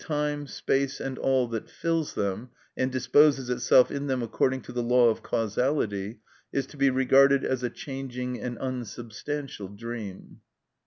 _,time, 0.03 0.47
space, 0.47 0.99
and 0.99 1.19
all 1.19 1.47
that 1.49 1.69
fills 1.69 2.15
them, 2.15 2.49
and 2.75 2.91
disposes 2.91 3.51
itself 3.51 3.91
in 3.91 4.07
them 4.07 4.23
according 4.23 4.59
to 4.59 4.71
the 4.71 4.81
law 4.81 5.09
of 5.09 5.21
causality, 5.21 6.19
is 6.51 6.65
to 6.65 6.75
be 6.75 6.89
regarded 6.89 7.45
as 7.45 7.61
a 7.61 7.69
changing 7.69 8.41
and 8.41 8.57
unsubstantial 8.59 9.67
dream. 9.67 10.39